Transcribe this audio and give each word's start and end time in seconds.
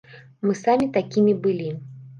Мы 0.45 0.55
самі 0.63 0.89
такімі 0.97 1.39
былі. 1.47 1.73